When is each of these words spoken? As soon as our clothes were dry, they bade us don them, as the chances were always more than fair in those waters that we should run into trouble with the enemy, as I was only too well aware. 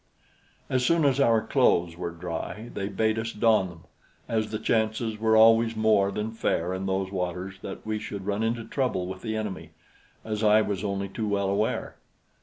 As 0.67 0.83
soon 0.83 1.05
as 1.05 1.19
our 1.19 1.45
clothes 1.45 1.95
were 1.95 2.09
dry, 2.09 2.71
they 2.73 2.87
bade 2.89 3.19
us 3.19 3.31
don 3.31 3.69
them, 3.69 3.83
as 4.27 4.49
the 4.49 4.57
chances 4.57 5.19
were 5.19 5.37
always 5.37 5.75
more 5.75 6.11
than 6.11 6.31
fair 6.31 6.73
in 6.73 6.87
those 6.87 7.11
waters 7.11 7.59
that 7.61 7.85
we 7.85 7.99
should 7.99 8.25
run 8.25 8.41
into 8.41 8.63
trouble 8.65 9.05
with 9.05 9.21
the 9.21 9.35
enemy, 9.35 9.73
as 10.25 10.43
I 10.43 10.63
was 10.63 10.83
only 10.83 11.07
too 11.07 11.27
well 11.27 11.49
aware. 11.51 11.97